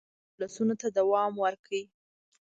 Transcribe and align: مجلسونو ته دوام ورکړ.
مجلسونو 0.33 0.73
ته 0.81 0.87
دوام 0.97 1.31
ورکړ. 1.43 1.71